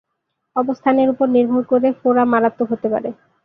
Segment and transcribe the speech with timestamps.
[0.55, 3.09] অবস্থানের উপর নির্ভর করে ফোড়া মারাত্মক হতে পারে।